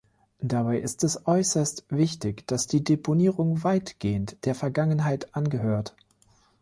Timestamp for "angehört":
5.35-5.95